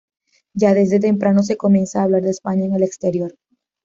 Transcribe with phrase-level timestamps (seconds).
[0.55, 3.35] Ya desde temprano se comienza a hablar de España en el exterior.